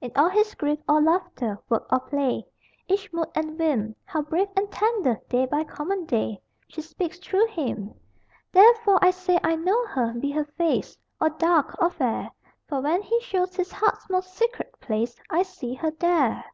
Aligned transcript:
In 0.00 0.12
all 0.14 0.28
his 0.28 0.54
grief 0.54 0.78
or 0.88 1.02
laughter, 1.02 1.58
work 1.68 1.88
or 1.90 1.98
play, 1.98 2.46
Each 2.86 3.12
mood 3.12 3.26
and 3.34 3.58
whim, 3.58 3.96
How 4.04 4.22
brave 4.22 4.46
and 4.56 4.70
tender, 4.70 5.20
day 5.28 5.44
by 5.44 5.64
common 5.64 6.04
day, 6.06 6.40
She 6.68 6.80
speaks 6.80 7.18
through 7.18 7.48
him! 7.48 7.92
Therefore 8.52 9.00
I 9.04 9.10
say 9.10 9.40
I 9.42 9.56
know 9.56 9.84
her, 9.88 10.12
be 10.14 10.30
her 10.30 10.44
face 10.44 10.96
Or 11.20 11.30
dark 11.30 11.74
or 11.82 11.90
fair 11.90 12.30
For 12.68 12.80
when 12.80 13.02
he 13.02 13.20
shows 13.22 13.56
his 13.56 13.72
heart's 13.72 14.08
most 14.08 14.32
secret 14.32 14.72
place 14.78 15.16
I 15.30 15.42
see 15.42 15.74
her 15.74 15.90
there! 15.90 16.44